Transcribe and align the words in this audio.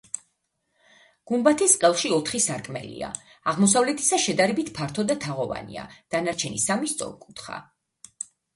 გუმბათის 1.31 1.75
ყელში 1.83 2.11
ოთხი 2.17 2.41
სარკმელია: 2.45 3.11
აღმოსავლეთისა 3.53 4.21
შედარებით 4.25 4.73
ფართო 4.81 5.07
და 5.13 5.19
თაღოვანია, 5.29 5.87
დანარჩენი 6.17 6.67
სამი 6.67 6.93
სწორკუთხა. 6.97 7.63